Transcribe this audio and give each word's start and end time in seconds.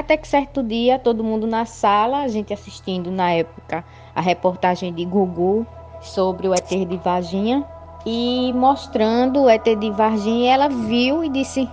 Até 0.00 0.16
que 0.16 0.26
certo 0.26 0.62
dia, 0.62 0.98
todo 0.98 1.22
mundo 1.22 1.46
na 1.46 1.66
sala, 1.66 2.22
a 2.22 2.28
gente 2.28 2.54
assistindo 2.54 3.10
na 3.10 3.32
época 3.32 3.84
a 4.14 4.20
reportagem 4.22 4.94
de 4.94 5.04
Gugu 5.04 5.66
sobre 6.00 6.48
o 6.48 6.54
ET 6.54 6.70
de 6.70 6.96
Varginha 6.96 7.66
e 8.06 8.50
mostrando 8.54 9.42
o 9.42 9.50
ET 9.50 9.76
de 9.76 9.90
Varginha, 9.90 10.54
ela 10.54 10.68
viu 10.70 11.22
e 11.22 11.28
disse: 11.28 11.68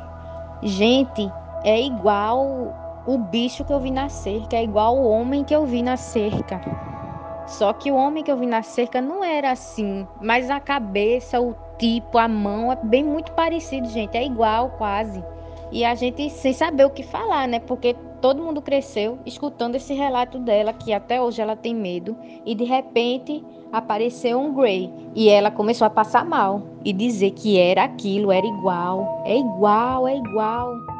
"Gente, 0.62 1.32
é 1.64 1.82
igual 1.82 2.44
o 3.08 3.18
bicho 3.18 3.64
que 3.64 3.72
eu 3.72 3.80
vi 3.80 3.92
na 3.92 4.10
cerca, 4.10 4.58
é 4.58 4.64
igual 4.66 4.98
o 4.98 5.08
homem 5.08 5.46
que 5.46 5.56
eu 5.56 5.66
vi 5.66 5.82
na 5.82 5.96
cerca". 5.96 6.60
Só 7.48 7.72
que 7.72 7.90
o 7.90 7.96
homem 7.96 8.26
que 8.26 8.32
eu 8.32 8.36
vi 8.36 8.46
na 8.46 8.62
cerca 8.62 9.00
não 9.00 9.24
era 9.24 9.52
assim, 9.52 10.06
mas 10.22 10.50
a 10.50 10.60
cabeça, 10.60 11.40
o 11.40 11.56
tipo, 11.80 12.18
a 12.18 12.28
mão 12.28 12.74
é 12.74 12.78
bem 12.84 13.06
muito 13.06 13.32
parecido, 13.32 13.88
gente, 13.88 14.18
é 14.18 14.26
igual 14.26 14.72
quase. 14.72 15.24
E 15.72 15.86
a 15.86 15.96
gente 15.96 16.30
sem 16.30 16.52
saber 16.54 16.86
o 16.86 16.90
que 16.90 17.04
falar, 17.04 17.48
né? 17.48 17.60
Porque 17.60 17.96
todo 18.22 18.42
mundo 18.42 18.62
cresceu 18.62 19.20
escutando 19.26 19.76
esse 19.76 19.94
relato 19.94 20.40
dela, 20.40 20.74
que 20.74 20.94
até 20.94 21.22
hoje 21.22 21.42
ela 21.42 21.56
tem 21.56 21.74
medo, 21.76 22.16
e 22.46 22.56
de 22.56 22.64
repente 22.64 23.44
apareceu 23.72 24.40
um 24.40 24.54
Grey 24.54 24.92
e 25.16 25.30
ela 25.30 25.52
começou 25.52 25.86
a 25.86 25.90
passar 25.90 26.26
mal 26.26 26.64
e 26.84 26.94
dizer 26.94 27.32
que 27.32 27.58
era 27.58 27.84
aquilo, 27.84 28.32
era 28.32 28.46
igual, 28.46 29.24
é 29.26 29.38
igual, 29.38 30.08
é 30.08 30.16
igual. 30.16 30.97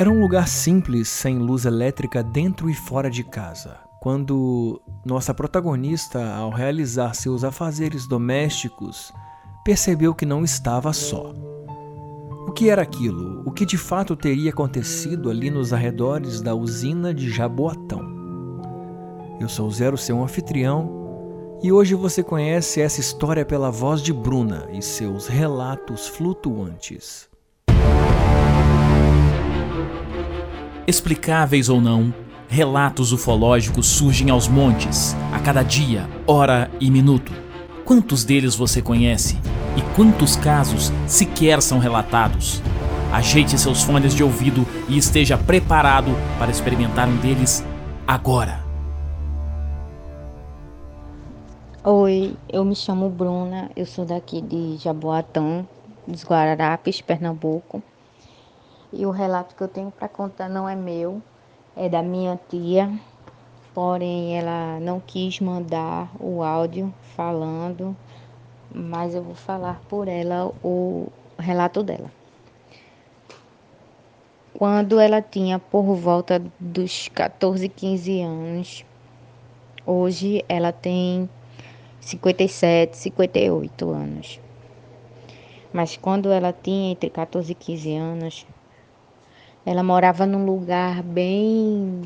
Era 0.00 0.10
um 0.10 0.18
lugar 0.18 0.48
simples, 0.48 1.10
sem 1.10 1.36
luz 1.36 1.66
elétrica 1.66 2.22
dentro 2.22 2.70
e 2.70 2.74
fora 2.74 3.10
de 3.10 3.22
casa. 3.22 3.76
Quando 4.00 4.80
nossa 5.04 5.34
protagonista, 5.34 6.36
ao 6.36 6.48
realizar 6.48 7.12
seus 7.12 7.44
afazeres 7.44 8.08
domésticos, 8.08 9.12
percebeu 9.62 10.14
que 10.14 10.24
não 10.24 10.42
estava 10.42 10.90
só. 10.94 11.34
O 12.48 12.52
que 12.52 12.70
era 12.70 12.80
aquilo? 12.80 13.42
O 13.44 13.52
que 13.52 13.66
de 13.66 13.76
fato 13.76 14.16
teria 14.16 14.48
acontecido 14.48 15.28
ali 15.28 15.50
nos 15.50 15.70
arredores 15.70 16.40
da 16.40 16.54
usina 16.54 17.12
de 17.12 17.30
Jaboatão? 17.30 18.00
Eu 19.38 19.50
sou 19.50 19.70
Zero, 19.70 19.98
seu 19.98 20.22
anfitrião, 20.22 21.58
e 21.62 21.70
hoje 21.70 21.94
você 21.94 22.22
conhece 22.22 22.80
essa 22.80 23.00
história 23.00 23.44
pela 23.44 23.70
voz 23.70 24.00
de 24.00 24.14
Bruna 24.14 24.66
e 24.72 24.80
seus 24.80 25.26
relatos 25.26 26.08
flutuantes. 26.08 27.29
Explicáveis 30.90 31.68
ou 31.68 31.80
não, 31.80 32.12
relatos 32.48 33.12
ufológicos 33.12 33.86
surgem 33.86 34.28
aos 34.28 34.48
montes, 34.48 35.14
a 35.32 35.38
cada 35.38 35.62
dia, 35.62 36.10
hora 36.26 36.68
e 36.80 36.90
minuto. 36.90 37.30
Quantos 37.84 38.24
deles 38.24 38.56
você 38.56 38.82
conhece? 38.82 39.38
E 39.76 39.82
quantos 39.94 40.34
casos 40.34 40.90
sequer 41.06 41.62
são 41.62 41.78
relatados? 41.78 42.60
Ajeite 43.12 43.56
seus 43.56 43.84
fones 43.84 44.12
de 44.12 44.24
ouvido 44.24 44.66
e 44.88 44.98
esteja 44.98 45.38
preparado 45.38 46.10
para 46.40 46.50
experimentar 46.50 47.06
um 47.06 47.18
deles 47.18 47.64
agora. 48.04 48.60
Oi, 51.84 52.34
eu 52.48 52.64
me 52.64 52.74
chamo 52.74 53.08
Bruna, 53.08 53.70
eu 53.76 53.86
sou 53.86 54.04
daqui 54.04 54.40
de 54.40 54.76
Jaboatão, 54.78 55.68
dos 56.04 56.24
Guararapes, 56.24 57.00
Pernambuco. 57.00 57.80
E 58.92 59.06
o 59.06 59.10
relato 59.10 59.54
que 59.54 59.62
eu 59.62 59.68
tenho 59.68 59.90
para 59.90 60.08
contar 60.08 60.48
não 60.48 60.68
é 60.68 60.74
meu, 60.74 61.22
é 61.76 61.88
da 61.88 62.02
minha 62.02 62.38
tia. 62.48 62.92
Porém, 63.72 64.36
ela 64.36 64.80
não 64.80 64.98
quis 64.98 65.38
mandar 65.38 66.10
o 66.18 66.42
áudio 66.42 66.92
falando, 67.14 67.96
mas 68.74 69.14
eu 69.14 69.22
vou 69.22 69.34
falar 69.34 69.80
por 69.88 70.08
ela 70.08 70.52
o 70.62 71.06
relato 71.38 71.82
dela. 71.82 72.10
Quando 74.52 74.98
ela 74.98 75.22
tinha 75.22 75.58
por 75.58 75.94
volta 75.94 76.42
dos 76.58 77.08
14, 77.08 77.68
15 77.68 78.20
anos, 78.22 78.84
hoje 79.86 80.44
ela 80.48 80.72
tem 80.72 81.30
57, 82.00 82.96
58 82.96 83.90
anos. 83.90 84.40
Mas 85.72 85.96
quando 85.96 86.30
ela 86.30 86.52
tinha 86.52 86.90
entre 86.90 87.08
14 87.08 87.52
e 87.52 87.54
15 87.54 87.96
anos, 87.96 88.46
ela 89.70 89.84
morava 89.84 90.26
num 90.26 90.44
lugar 90.44 91.00
bem 91.00 92.02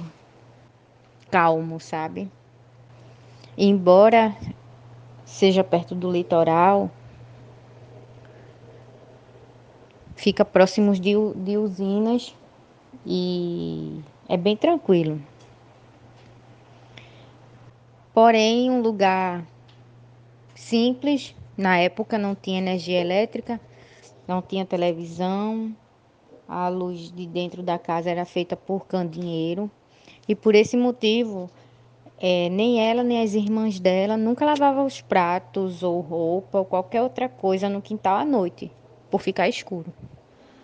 calmo, 1.30 1.80
sabe? 1.80 2.30
Embora 3.56 4.36
seja 5.24 5.64
perto 5.64 5.94
do 5.94 6.12
litoral, 6.12 6.90
fica 10.14 10.44
próximo 10.44 10.92
de, 10.92 11.14
de 11.36 11.56
usinas 11.56 12.36
e 13.06 13.98
é 14.28 14.36
bem 14.36 14.58
tranquilo. 14.58 15.18
Porém, 18.12 18.70
um 18.70 18.82
lugar 18.82 19.42
simples, 20.54 21.34
na 21.56 21.78
época 21.78 22.18
não 22.18 22.34
tinha 22.34 22.58
energia 22.58 23.00
elétrica, 23.00 23.58
não 24.28 24.42
tinha 24.42 24.66
televisão, 24.66 25.74
a 26.48 26.68
luz 26.68 27.10
de 27.10 27.26
dentro 27.26 27.62
da 27.62 27.78
casa 27.78 28.10
era 28.10 28.24
feita 28.24 28.56
por 28.56 28.86
candinheiro 28.86 29.70
e 30.28 30.34
por 30.34 30.54
esse 30.54 30.76
motivo 30.76 31.50
é, 32.18 32.48
nem 32.48 32.80
ela 32.80 33.02
nem 33.02 33.22
as 33.22 33.34
irmãs 33.34 33.80
dela 33.80 34.16
nunca 34.16 34.44
lavavam 34.44 34.86
os 34.86 35.00
pratos 35.00 35.82
ou 35.82 36.00
roupa 36.00 36.58
ou 36.58 36.64
qualquer 36.64 37.02
outra 37.02 37.28
coisa 37.28 37.68
no 37.68 37.82
quintal 37.82 38.16
à 38.16 38.24
noite, 38.24 38.70
por 39.10 39.20
ficar 39.20 39.48
escuro. 39.48 39.92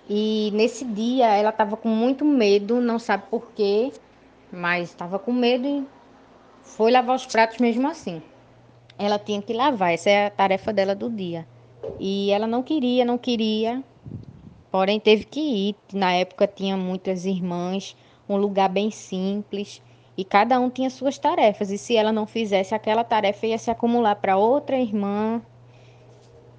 E 0.08 0.50
nesse 0.54 0.84
dia 0.84 1.26
ela 1.26 1.50
estava 1.50 1.76
com 1.76 1.88
muito 1.88 2.24
medo, 2.24 2.80
não 2.80 2.98
sabe 2.98 3.24
por 3.30 3.50
quê, 3.52 3.92
mas 4.50 4.88
estava 4.88 5.18
com 5.18 5.32
medo 5.32 5.66
e 5.66 5.86
foi 6.62 6.90
lavar 6.90 7.16
os 7.16 7.26
pratos 7.26 7.58
mesmo 7.58 7.86
assim. 7.88 8.22
Ela 8.98 9.18
tinha 9.18 9.40
que 9.40 9.52
lavar, 9.52 9.92
essa 9.92 10.10
é 10.10 10.26
a 10.26 10.30
tarefa 10.30 10.72
dela 10.72 10.94
do 10.94 11.08
dia. 11.08 11.46
E 11.98 12.30
ela 12.30 12.46
não 12.46 12.62
queria, 12.62 13.04
não 13.04 13.16
queria, 13.16 13.82
Porém, 14.70 15.00
teve 15.00 15.24
que 15.24 15.40
ir. 15.40 15.76
Na 15.92 16.12
época 16.12 16.46
tinha 16.46 16.76
muitas 16.76 17.24
irmãs, 17.24 17.96
um 18.28 18.36
lugar 18.36 18.68
bem 18.68 18.90
simples 18.90 19.82
e 20.16 20.24
cada 20.24 20.60
um 20.60 20.70
tinha 20.70 20.90
suas 20.90 21.18
tarefas. 21.18 21.70
E 21.70 21.78
se 21.78 21.96
ela 21.96 22.12
não 22.12 22.26
fizesse 22.26 22.74
aquela 22.74 23.02
tarefa, 23.02 23.46
ia 23.46 23.58
se 23.58 23.70
acumular 23.70 24.14
para 24.16 24.36
outra 24.36 24.78
irmã 24.78 25.42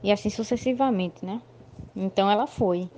e 0.04 0.12
assim 0.12 0.30
sucessivamente, 0.30 1.26
né? 1.26 1.42
Então 1.96 2.30
ela 2.30 2.48
foi. 2.48 2.90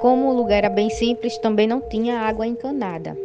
Como 0.00 0.28
o 0.28 0.36
lugar 0.36 0.58
era 0.58 0.70
bem 0.70 0.88
simples, 0.90 1.36
também 1.38 1.66
não 1.66 1.80
tinha 1.80 2.20
água 2.20 2.46
encanada. 2.46 3.16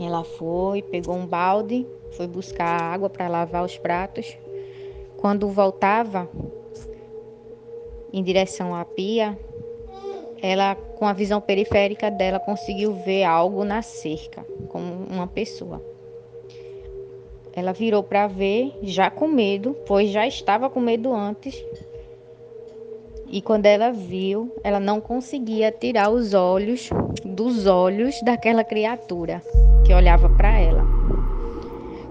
Ela 0.00 0.24
foi, 0.24 0.80
pegou 0.80 1.14
um 1.14 1.26
balde 1.26 1.86
foi 2.12 2.26
buscar 2.26 2.80
água 2.80 3.10
para 3.10 3.28
lavar 3.28 3.64
os 3.64 3.76
pratos. 3.78 4.36
Quando 5.16 5.48
voltava 5.48 6.28
em 8.12 8.22
direção 8.22 8.74
à 8.74 8.84
pia, 8.84 9.38
ela, 10.42 10.74
com 10.74 11.06
a 11.06 11.12
visão 11.12 11.40
periférica 11.40 12.10
dela, 12.10 12.40
conseguiu 12.40 12.92
ver 12.92 13.24
algo 13.24 13.64
na 13.64 13.80
cerca, 13.80 14.44
como 14.68 15.06
uma 15.08 15.26
pessoa. 15.26 15.80
Ela 17.54 17.72
virou 17.72 18.02
para 18.02 18.26
ver, 18.26 18.72
já 18.82 19.10
com 19.10 19.28
medo, 19.28 19.76
pois 19.86 20.10
já 20.10 20.26
estava 20.26 20.68
com 20.68 20.80
medo 20.80 21.14
antes. 21.14 21.64
E 23.28 23.40
quando 23.40 23.66
ela 23.66 23.92
viu, 23.92 24.52
ela 24.64 24.80
não 24.80 25.00
conseguia 25.00 25.70
tirar 25.70 26.10
os 26.10 26.34
olhos 26.34 26.90
dos 27.24 27.66
olhos 27.66 28.20
daquela 28.22 28.64
criatura 28.64 29.42
que 29.86 29.94
olhava 29.94 30.28
para 30.28 30.58
ela. 30.58 31.01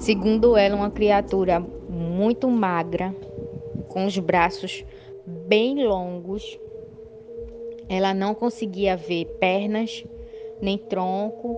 Segundo 0.02 0.58
ela, 0.58 0.76
uma 0.76 0.90
criatura 0.90 1.60
muito 1.88 2.50
magra, 2.50 3.16
com 3.88 4.08
os 4.08 4.18
braços 4.18 4.84
bem 5.28 5.86
longos. 5.86 6.60
Ela 7.88 8.12
não 8.12 8.34
conseguia 8.34 8.98
ver 8.98 9.26
pernas 9.40 10.04
nem 10.60 10.76
tronco, 10.76 11.56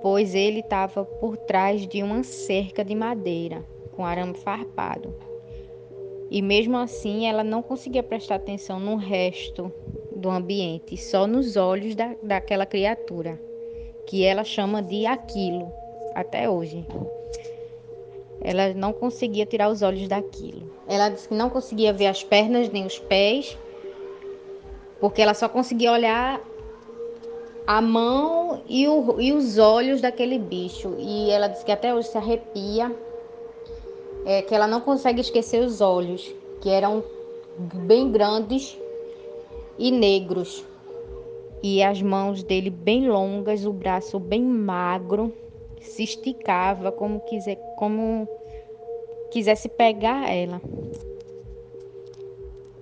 pois 0.00 0.36
ele 0.36 0.60
estava 0.60 1.04
por 1.04 1.36
trás 1.36 1.84
de 1.84 2.00
uma 2.00 2.22
cerca 2.22 2.84
de 2.84 2.94
madeira 2.94 3.64
com 3.90 4.04
arame 4.04 4.34
farpado. 4.34 5.12
E 6.30 6.40
mesmo 6.40 6.76
assim, 6.76 7.26
ela 7.26 7.42
não 7.42 7.60
conseguia 7.60 8.04
prestar 8.04 8.36
atenção 8.36 8.78
no 8.78 8.94
resto 8.94 9.72
do 10.14 10.30
ambiente, 10.30 10.96
só 10.96 11.26
nos 11.26 11.56
olhos 11.56 11.96
da, 11.96 12.14
daquela 12.22 12.66
criatura, 12.66 13.36
que 14.06 14.24
ela 14.24 14.44
chama 14.44 14.80
de 14.80 15.06
aquilo 15.06 15.72
até 16.14 16.48
hoje. 16.48 16.86
Ela 18.40 18.74
não 18.74 18.92
conseguia 18.92 19.46
tirar 19.46 19.70
os 19.70 19.82
olhos 19.82 20.08
daquilo. 20.08 20.70
Ela 20.86 21.08
disse 21.08 21.28
que 21.28 21.34
não 21.34 21.48
conseguia 21.48 21.92
ver 21.92 22.06
as 22.06 22.22
pernas 22.22 22.68
nem 22.68 22.86
os 22.86 22.98
pés, 22.98 23.56
porque 25.00 25.22
ela 25.22 25.34
só 25.34 25.48
conseguia 25.48 25.92
olhar 25.92 26.40
a 27.66 27.80
mão 27.80 28.62
e, 28.68 28.86
o, 28.86 29.20
e 29.20 29.32
os 29.32 29.58
olhos 29.58 30.00
daquele 30.00 30.38
bicho. 30.38 30.94
E 30.98 31.30
ela 31.30 31.48
disse 31.48 31.64
que 31.64 31.72
até 31.72 31.94
hoje 31.94 32.08
se 32.08 32.18
arrepia, 32.18 32.94
é, 34.26 34.42
que 34.42 34.54
ela 34.54 34.66
não 34.66 34.80
consegue 34.80 35.20
esquecer 35.20 35.64
os 35.64 35.80
olhos, 35.80 36.34
que 36.60 36.68
eram 36.68 37.02
bem 37.58 38.10
grandes 38.10 38.78
e 39.78 39.90
negros. 39.90 40.64
E 41.62 41.82
as 41.82 42.02
mãos 42.02 42.42
dele 42.42 42.68
bem 42.68 43.08
longas, 43.08 43.64
o 43.64 43.72
braço 43.72 44.18
bem 44.18 44.42
magro, 44.42 45.32
se 45.84 46.02
esticava 46.02 46.90
como 46.90 47.20
quiser, 47.20 47.56
como 47.76 48.28
quisesse 49.30 49.68
pegar 49.68 50.30
ela. 50.30 50.60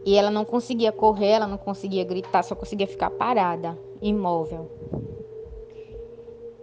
E 0.04 0.16
ela 0.16 0.30
não 0.30 0.44
conseguia 0.44 0.90
correr, 0.90 1.30
ela 1.30 1.46
não 1.46 1.56
conseguia 1.56 2.04
gritar, 2.04 2.42
só 2.42 2.54
conseguia 2.54 2.86
ficar 2.86 3.10
parada, 3.10 3.78
imóvel. 4.00 4.68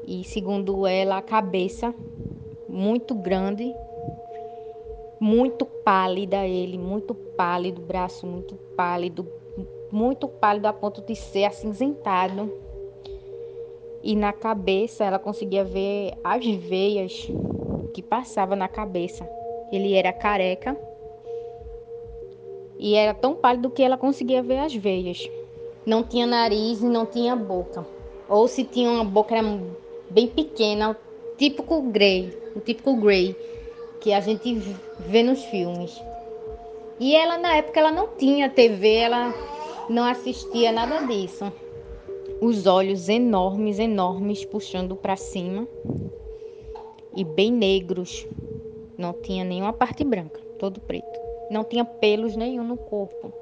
E 0.05 0.23
segundo 0.23 0.85
ela, 0.85 1.17
a 1.17 1.21
cabeça 1.21 1.93
muito 2.67 3.15
grande, 3.15 3.73
muito 5.19 5.65
pálida 5.65 6.45
ele, 6.45 6.77
muito 6.77 7.13
pálido, 7.13 7.81
braço 7.81 8.27
muito 8.27 8.55
pálido, 8.75 9.27
muito 9.91 10.27
pálido 10.27 10.67
a 10.67 10.73
ponto 10.73 11.01
de 11.01 11.15
ser 11.15 11.45
acinzentado. 11.45 12.51
E 14.01 14.15
na 14.15 14.31
cabeça 14.31 15.03
ela 15.03 15.19
conseguia 15.19 15.63
ver 15.63 16.13
as 16.23 16.45
veias 16.45 17.29
que 17.93 18.01
passava 18.01 18.55
na 18.55 18.67
cabeça. 18.67 19.27
Ele 19.71 19.93
era 19.93 20.13
careca 20.13 20.77
e 22.77 22.95
era 22.95 23.13
tão 23.13 23.35
pálido 23.35 23.69
que 23.69 23.83
ela 23.83 23.97
conseguia 23.97 24.41
ver 24.41 24.59
as 24.59 24.73
veias. 24.73 25.29
Não 25.85 26.01
tinha 26.03 26.25
nariz 26.25 26.81
e 26.81 26.85
não 26.85 27.05
tinha 27.05 27.35
boca. 27.35 27.85
Ou 28.27 28.47
se 28.47 28.63
tinha 28.63 28.89
uma 28.89 29.03
boca 29.03 29.35
era 29.35 29.59
bem 30.09 30.27
pequena, 30.27 30.97
típico 31.37 31.81
grey, 31.81 32.37
o 32.55 32.59
típico 32.59 32.95
grey 32.95 33.35
que 33.99 34.13
a 34.13 34.21
gente 34.21 34.53
vê 34.99 35.23
nos 35.23 35.43
filmes. 35.45 36.01
E 36.99 37.15
ela 37.15 37.37
na 37.37 37.55
época 37.55 37.79
ela 37.79 37.91
não 37.91 38.07
tinha 38.17 38.49
TV, 38.49 38.93
ela 38.95 39.33
não 39.89 40.05
assistia 40.05 40.71
nada 40.71 41.05
disso. 41.05 41.51
Os 42.41 42.65
olhos 42.65 43.09
enormes, 43.09 43.79
enormes 43.79 44.45
puxando 44.45 44.95
para 44.95 45.15
cima 45.15 45.67
e 47.15 47.23
bem 47.23 47.51
negros. 47.51 48.27
Não 48.97 49.13
tinha 49.13 49.43
nenhuma 49.43 49.73
parte 49.73 50.03
branca, 50.03 50.39
todo 50.57 50.79
preto 50.81 51.29
não 51.49 51.63
tinha 51.63 51.83
pelos 51.83 52.35
nenhum 52.35 52.63
no 52.63 52.77
corpo. 52.77 53.33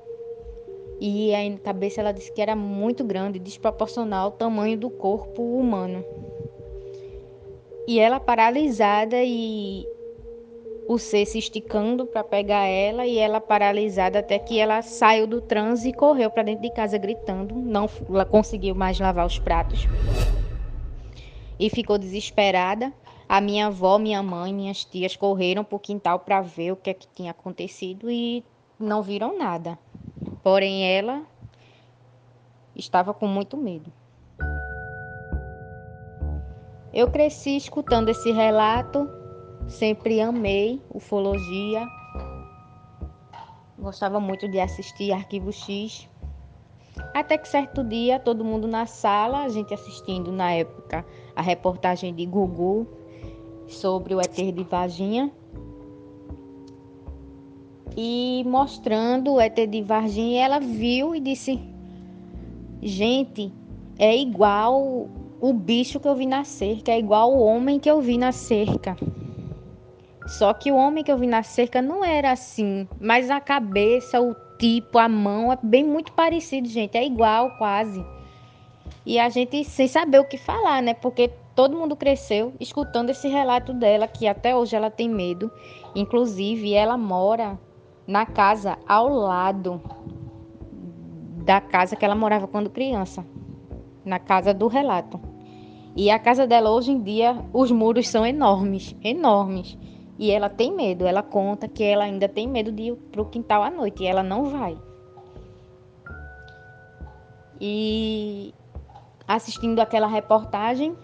E 1.00 1.36
a 1.36 1.58
cabeça 1.60 2.02
ela 2.02 2.12
disse 2.12 2.32
que 2.32 2.42
era 2.42 2.56
muito 2.56 3.04
grande, 3.04 3.38
desproporcional 3.38 4.26
ao 4.26 4.32
tamanho 4.32 4.78
do 4.78 4.90
corpo 4.90 5.44
humano. 5.44 6.04
E 7.88 8.00
ela 8.00 8.20
paralisada 8.20 9.18
e 9.24 9.86
o 10.88 10.98
ser 10.98 11.26
se 11.26 11.38
esticando 11.38 12.06
para 12.06 12.24
pegar 12.24 12.66
ela 12.66 13.06
e 13.06 13.18
ela 13.18 13.42
paralisada 13.42 14.20
até 14.20 14.40
que 14.40 14.58
ela 14.58 14.82
saiu 14.82 15.28
do 15.28 15.42
transe 15.42 15.90
e 15.90 15.94
correu 15.94 16.32
para 16.32 16.44
dentro 16.44 16.62
de 16.62 16.72
casa 16.72 16.98
gritando, 16.98 17.54
não 17.54 17.88
conseguiu 18.30 18.74
mais 18.74 18.98
lavar 18.98 19.26
os 19.26 19.38
pratos. 19.38 19.86
E 21.60 21.70
ficou 21.70 21.98
desesperada. 21.98 22.94
A 23.28 23.42
minha 23.42 23.68
avó, 23.68 23.98
minha 23.98 24.24
mãe, 24.24 24.54
minhas 24.54 24.86
tias 24.86 25.18
correram 25.18 25.64
para 25.64 25.76
o 25.76 25.80
quintal 25.80 26.20
para 26.20 26.40
ver 26.40 26.72
o 26.72 26.78
que 26.78 26.90
é 26.90 26.94
que 26.94 27.08
tinha 27.14 27.32
acontecido 27.32 28.10
e 28.10 28.42
não 28.80 29.02
viram 29.02 29.38
nada. 29.38 29.78
Porém, 30.42 30.86
ela 30.90 31.24
estava 32.74 33.14
com 33.14 33.28
muito 33.28 33.58
medo. 33.58 33.92
Eu 36.94 37.12
cresci 37.12 37.58
escutando 37.58 38.10
esse 38.10 38.32
relato, 38.32 39.10
sempre 39.68 40.22
amei 40.22 40.82
ufologia. 40.94 41.88
Gostava 43.78 44.20
muito 44.20 44.48
de 44.48 44.60
assistir 44.60 45.12
Arquivo 45.12 45.52
X. 45.52 46.08
Até 47.14 47.38
que 47.38 47.48
certo 47.48 47.84
dia, 47.84 48.20
todo 48.20 48.44
mundo 48.44 48.68
na 48.68 48.86
sala, 48.86 49.44
a 49.44 49.50
gente 49.50 49.74
assistindo 49.74 50.32
na 50.32 50.52
época 50.52 51.06
a 51.36 51.42
reportagem 51.42 52.14
de 52.14 52.26
Gugu, 52.26 52.88
sobre 53.68 54.16
o 54.16 54.22
éter 54.22 54.52
de 54.52 54.64
Varginha 54.64 55.32
e 57.96 58.44
mostrando 58.46 59.34
o 59.34 59.42
éter 59.42 59.68
de 59.68 59.82
Varginha, 59.82 60.46
ela 60.46 60.60
viu 60.60 61.16
e 61.16 61.20
disse: 61.20 61.60
Gente, 62.82 63.52
é 63.98 64.16
igual 64.16 65.10
o 65.42 65.54
bicho 65.54 66.00
que 66.00 66.08
eu 66.08 66.16
vi 66.16 66.26
na 66.26 66.44
cerca, 66.44 66.92
é 66.92 67.00
igual 67.00 67.34
o 67.34 67.42
homem 67.42 67.80
que 67.80 67.90
eu 67.90 68.00
vi 68.02 68.18
na 68.18 68.32
cerca. 68.32 68.96
Só 70.28 70.54
que 70.54 70.72
o 70.72 70.76
homem 70.76 71.04
que 71.04 71.12
eu 71.12 71.18
vi 71.18 71.28
na 71.28 71.42
cerca 71.42 71.82
não 71.82 72.04
era 72.04 72.32
assim, 72.32 72.88
mas 73.00 73.30
a 73.30 73.40
cabeça, 73.40 74.22
o 74.22 74.36
tipo, 74.60 74.98
a 74.98 75.08
mão 75.08 75.54
é 75.54 75.58
bem 75.64 75.84
muito 75.84 76.12
parecido, 76.12 76.68
gente, 76.68 76.98
é 76.98 77.06
igual 77.06 77.52
quase. 77.58 78.06
E 79.06 79.18
a 79.18 79.30
gente 79.30 79.64
sem 79.64 79.88
saber 79.88 80.20
o 80.20 80.26
que 80.26 80.38
falar, 80.38 80.82
né? 80.82 80.94
Porque 80.94 81.32
Todo 81.58 81.76
mundo 81.76 81.96
cresceu 81.96 82.54
escutando 82.60 83.10
esse 83.10 83.28
relato 83.28 83.74
dela, 83.74 84.08
que 84.08 84.28
até 84.28 84.56
hoje 84.56 84.76
ela 84.76 84.92
tem 84.92 85.10
medo. 85.10 85.52
Inclusive, 85.96 86.72
ela 86.72 86.96
mora 86.96 87.60
na 88.06 88.28
casa 88.28 88.78
ao 88.88 89.10
lado 89.10 89.82
da 91.44 91.60
casa 91.60 91.96
que 91.96 92.06
ela 92.06 92.14
morava 92.14 92.46
quando 92.46 92.70
criança, 92.70 93.26
na 94.06 94.20
casa 94.20 94.54
do 94.54 94.68
relato. 94.68 95.20
E 95.96 96.12
a 96.12 96.20
casa 96.20 96.46
dela 96.46 96.70
hoje 96.70 96.92
em 96.92 97.02
dia, 97.02 97.36
os 97.52 97.72
muros 97.72 98.08
são 98.08 98.24
enormes, 98.24 98.96
enormes. 99.04 99.76
E 100.18 100.32
ela 100.32 100.50
tem 100.50 100.74
medo, 100.74 101.06
ela 101.06 101.22
conta 101.22 101.68
que 101.68 101.84
ela 101.84 102.04
ainda 102.04 102.28
tem 102.28 102.48
medo 102.48 102.72
de 102.72 102.84
ir 102.84 102.96
para 102.96 103.22
o 103.22 103.26
quintal 103.26 103.62
à 103.62 103.70
noite 103.70 104.04
e 104.04 104.08
ela 104.08 104.24
não 104.24 104.46
vai. 104.46 104.78
E 107.62 108.54
assistindo 109.28 109.80
aquela 109.80 110.08
reportagem, 110.08 110.96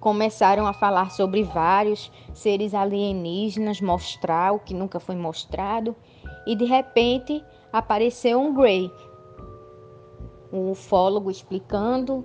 começaram 0.00 0.66
a 0.66 0.72
falar 0.72 1.10
sobre 1.10 1.42
vários 1.42 2.12
seres 2.32 2.72
alienígenas, 2.74 3.80
mostrar 3.80 4.52
o 4.52 4.60
que 4.60 4.72
nunca 4.72 5.00
foi 5.00 5.16
mostrado, 5.16 5.96
e 6.46 6.54
de 6.54 6.64
repente 6.64 7.44
apareceu 7.72 8.40
um 8.40 8.54
Grey, 8.54 8.90
um 10.52 10.70
ufólogo 10.70 11.30
explicando, 11.30 12.24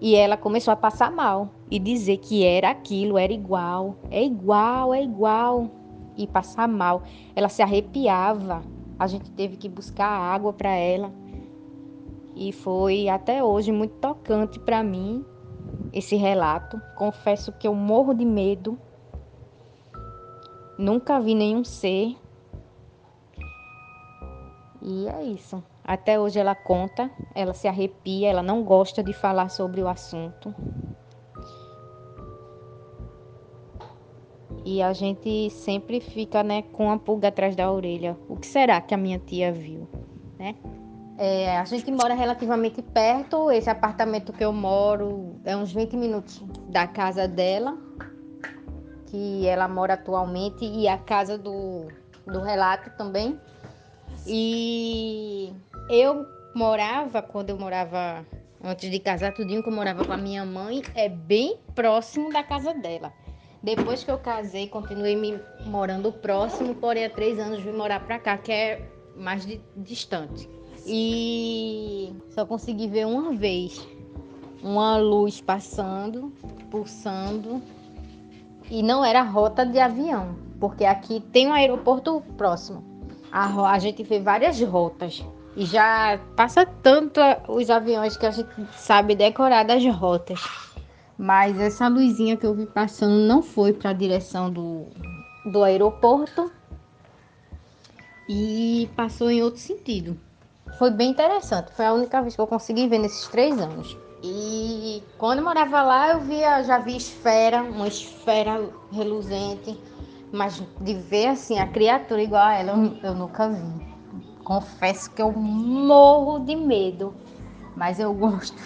e 0.00 0.16
ela 0.16 0.36
começou 0.36 0.72
a 0.72 0.76
passar 0.76 1.10
mal 1.10 1.50
e 1.70 1.78
dizer 1.78 2.18
que 2.18 2.44
era 2.44 2.70
aquilo, 2.70 3.18
era 3.18 3.32
igual, 3.32 3.96
é 4.10 4.22
igual, 4.22 4.94
é 4.94 5.02
igual, 5.02 5.70
e 6.16 6.26
passar 6.26 6.68
mal. 6.68 7.02
Ela 7.34 7.48
se 7.48 7.62
arrepiava, 7.62 8.62
a 8.98 9.06
gente 9.06 9.30
teve 9.32 9.56
que 9.56 9.68
buscar 9.68 10.08
água 10.08 10.52
para 10.52 10.70
ela. 10.70 11.12
E 12.34 12.52
foi 12.52 13.08
até 13.08 13.42
hoje 13.42 13.72
muito 13.72 13.94
tocante 13.94 14.58
para 14.60 14.82
mim 14.82 15.24
esse 15.92 16.16
relato. 16.16 16.80
Confesso 16.94 17.52
que 17.52 17.66
eu 17.66 17.74
morro 17.74 18.14
de 18.14 18.24
medo. 18.24 18.78
Nunca 20.78 21.18
vi 21.18 21.34
nenhum 21.34 21.64
ser. 21.64 22.16
E 24.82 25.08
é 25.08 25.24
isso. 25.24 25.62
Até 25.82 26.20
hoje 26.20 26.38
ela 26.38 26.54
conta, 26.54 27.10
ela 27.34 27.54
se 27.54 27.66
arrepia, 27.66 28.28
ela 28.28 28.42
não 28.42 28.62
gosta 28.62 29.02
de 29.02 29.12
falar 29.12 29.48
sobre 29.48 29.80
o 29.82 29.88
assunto. 29.88 30.54
E 34.66 34.82
a 34.82 34.92
gente 34.92 35.48
sempre 35.50 36.00
fica, 36.00 36.42
né, 36.42 36.62
com 36.72 36.90
a 36.90 36.98
pulga 36.98 37.28
atrás 37.28 37.54
da 37.54 37.70
orelha. 37.70 38.16
O 38.28 38.34
que 38.34 38.48
será 38.48 38.80
que 38.80 38.92
a 38.92 38.96
minha 38.96 39.16
tia 39.16 39.52
viu, 39.52 39.88
né? 40.36 40.56
É, 41.16 41.56
a 41.56 41.64
gente 41.64 41.88
mora 41.92 42.14
relativamente 42.14 42.82
perto. 42.82 43.48
Esse 43.52 43.70
apartamento 43.70 44.32
que 44.32 44.44
eu 44.44 44.52
moro 44.52 45.36
é 45.44 45.56
uns 45.56 45.72
20 45.72 45.96
minutos 45.96 46.42
da 46.68 46.84
casa 46.84 47.28
dela, 47.28 47.78
que 49.06 49.46
ela 49.46 49.68
mora 49.68 49.94
atualmente, 49.94 50.64
e 50.64 50.88
a 50.88 50.98
casa 50.98 51.38
do, 51.38 51.86
do 52.26 52.40
relato 52.40 52.90
também. 52.98 53.38
E 54.26 55.54
eu 55.88 56.26
morava, 56.56 57.22
quando 57.22 57.50
eu 57.50 57.56
morava, 57.56 58.26
antes 58.64 58.90
de 58.90 58.98
casar, 58.98 59.32
tudinho 59.32 59.62
que 59.62 59.68
eu 59.68 59.72
morava 59.72 60.04
com 60.04 60.12
a 60.12 60.16
minha 60.16 60.44
mãe, 60.44 60.82
é 60.96 61.08
bem 61.08 61.56
próximo 61.72 62.32
da 62.32 62.42
casa 62.42 62.74
dela. 62.74 63.12
Depois 63.62 64.04
que 64.04 64.10
eu 64.10 64.18
casei, 64.18 64.68
continuei 64.68 65.16
me 65.16 65.40
morando 65.64 66.12
próximo, 66.12 66.74
porém 66.74 67.04
há 67.04 67.10
três 67.10 67.38
anos 67.38 67.60
vim 67.60 67.72
morar 67.72 68.00
pra 68.00 68.18
cá, 68.18 68.38
que 68.38 68.52
é 68.52 68.88
mais 69.16 69.44
de, 69.44 69.60
distante 69.76 70.48
e 70.86 72.14
só 72.30 72.46
consegui 72.46 72.86
ver 72.86 73.06
uma 73.06 73.32
vez 73.32 73.86
uma 74.62 74.96
luz 74.96 75.40
passando, 75.40 76.32
pulsando 76.70 77.60
e 78.70 78.82
não 78.82 79.04
era 79.04 79.22
rota 79.22 79.66
de 79.66 79.78
avião, 79.78 80.36
porque 80.60 80.84
aqui 80.84 81.20
tem 81.20 81.48
um 81.48 81.52
aeroporto 81.52 82.22
próximo. 82.36 82.84
A, 83.30 83.72
a 83.72 83.78
gente 83.78 84.02
vê 84.02 84.20
várias 84.20 84.60
rotas, 84.60 85.24
E 85.56 85.64
já 85.64 86.18
passa 86.36 86.64
tanto 86.64 87.20
os 87.48 87.68
aviões 87.70 88.16
que 88.16 88.26
a 88.26 88.30
gente 88.30 88.50
sabe 88.76 89.14
decorar 89.14 89.64
das 89.64 89.84
rotas. 89.86 90.40
Mas 91.18 91.58
essa 91.58 91.88
luzinha 91.88 92.36
que 92.36 92.46
eu 92.46 92.54
vi 92.54 92.66
passando 92.66 93.26
não 93.26 93.42
foi 93.42 93.72
para 93.72 93.90
a 93.90 93.94
direção 93.94 94.50
do, 94.50 94.86
do 95.44 95.62
aeroporto 95.62 96.52
e 98.28 98.90
passou 98.94 99.30
em 99.30 99.42
outro 99.42 99.60
sentido. 99.60 100.18
Foi 100.78 100.90
bem 100.90 101.10
interessante. 101.10 101.72
Foi 101.72 101.86
a 101.86 101.94
única 101.94 102.20
vez 102.20 102.34
que 102.34 102.40
eu 102.40 102.46
consegui 102.46 102.86
ver 102.86 102.98
nesses 102.98 103.26
três 103.28 103.58
anos. 103.58 103.96
E 104.22 105.02
quando 105.16 105.38
eu 105.38 105.44
morava 105.44 105.82
lá, 105.82 106.12
eu 106.12 106.20
via, 106.20 106.62
já 106.62 106.78
vi 106.78 106.96
esfera, 106.96 107.62
uma 107.62 107.86
esfera 107.86 108.68
reluzente, 108.90 109.78
mas 110.32 110.62
de 110.80 110.94
ver 110.94 111.28
assim 111.28 111.58
a 111.58 111.66
criatura 111.66 112.22
igual 112.22 112.42
a 112.42 112.54
ela, 112.54 112.72
eu, 112.72 112.96
eu 113.02 113.14
nunca 113.14 113.48
vi. 113.48 113.86
Confesso 114.42 115.10
que 115.12 115.22
eu 115.22 115.32
morro 115.32 116.40
de 116.40 116.56
medo, 116.56 117.14
mas 117.76 118.00
eu 118.00 118.12
gosto, 118.14 118.60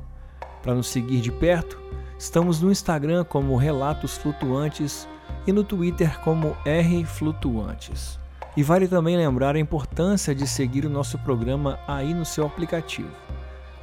Para 0.62 0.74
nos 0.74 0.88
seguir 0.88 1.20
de 1.20 1.32
perto, 1.32 1.80
estamos 2.18 2.60
no 2.60 2.70
Instagram 2.70 3.24
como 3.24 3.56
Relatos 3.56 4.18
Flutuantes 4.18 5.08
e 5.46 5.52
no 5.52 5.64
Twitter 5.64 6.20
como 6.20 6.54
R 6.66 7.04
Flutuantes. 7.06 8.18
E 8.56 8.62
vale 8.62 8.86
também 8.86 9.16
lembrar 9.16 9.56
a 9.56 9.60
importância 9.60 10.34
de 10.34 10.46
seguir 10.46 10.84
o 10.84 10.90
nosso 10.90 11.18
programa 11.20 11.78
aí 11.88 12.12
no 12.12 12.26
seu 12.26 12.44
aplicativo. 12.44 13.10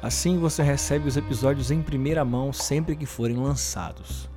Assim 0.00 0.38
você 0.38 0.62
recebe 0.62 1.08
os 1.08 1.16
episódios 1.16 1.72
em 1.72 1.82
primeira 1.82 2.24
mão 2.24 2.52
sempre 2.52 2.94
que 2.94 3.06
forem 3.06 3.36
lançados. 3.36 4.30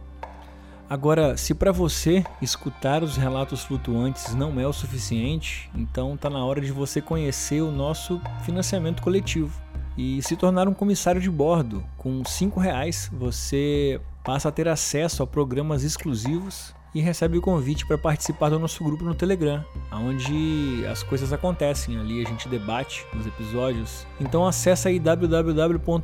Agora, 0.89 1.37
se 1.37 1.53
para 1.53 1.71
você 1.71 2.25
escutar 2.41 3.03
os 3.03 3.15
relatos 3.15 3.63
flutuantes 3.63 4.33
não 4.33 4.59
é 4.59 4.65
o 4.65 4.73
suficiente, 4.73 5.69
então 5.75 6.15
está 6.15 6.29
na 6.29 6.43
hora 6.43 6.59
de 6.59 6.71
você 6.71 6.99
conhecer 6.99 7.61
o 7.61 7.71
nosso 7.71 8.19
financiamento 8.43 9.03
coletivo 9.03 9.61
e 9.97 10.21
se 10.21 10.35
tornar 10.35 10.67
um 10.67 10.73
comissário 10.73 11.21
de 11.21 11.29
bordo. 11.29 11.83
Com 11.97 12.21
R$ 12.21 12.51
reais 12.57 13.09
você 13.11 13.99
passa 14.23 14.49
a 14.49 14.51
ter 14.51 14.67
acesso 14.67 15.23
a 15.23 15.27
programas 15.27 15.83
exclusivos 15.83 16.73
e 16.93 16.99
recebe 16.99 17.37
o 17.37 17.41
convite 17.41 17.85
para 17.85 17.97
participar 17.97 18.49
do 18.49 18.59
nosso 18.59 18.83
grupo 18.83 19.05
no 19.05 19.15
Telegram, 19.15 19.63
onde 19.91 20.85
as 20.91 21.01
coisas 21.03 21.31
acontecem. 21.31 21.97
Ali 21.97 22.21
a 22.23 22.27
gente 22.27 22.49
debate 22.49 23.05
os 23.17 23.25
episódios. 23.25 24.05
Então 24.19 24.45
acessa 24.45 24.89
aí 24.89 24.99
www.apoia.se 24.99 25.97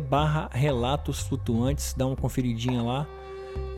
barra 0.00 0.48
relatos 0.52 1.18
flutuantes, 1.20 1.94
dá 1.94 2.06
uma 2.06 2.14
conferidinha 2.16 2.80
lá. 2.82 3.06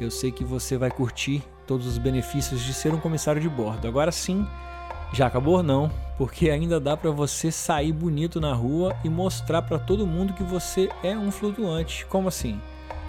Eu 0.01 0.11
sei 0.11 0.31
que 0.31 0.45
você 0.45 0.77
vai 0.77 0.91
curtir 0.91 1.43
todos 1.67 1.87
os 1.87 1.97
benefícios 1.99 2.63
de 2.63 2.73
ser 2.73 2.95
um 2.95 3.01
comissário 3.01 3.41
de 3.41 3.49
bordo. 3.49 3.89
Agora 3.89 4.13
sim, 4.13 4.47
já 5.13 5.27
acabou 5.27 5.63
não, 5.63 5.91
porque 6.19 6.51
ainda 6.51 6.81
dá 6.81 6.97
para 6.97 7.11
você 7.11 7.53
sair 7.53 7.93
bonito 7.93 8.41
na 8.41 8.53
rua 8.53 8.97
e 9.05 9.09
mostrar 9.09 9.63
para 9.63 9.79
todo 9.79 10.07
mundo 10.07 10.33
que 10.33 10.43
você 10.43 10.89
é 11.03 11.17
um 11.17 11.31
flutuante. 11.31 12.05
Como 12.07 12.27
assim? 12.29 12.61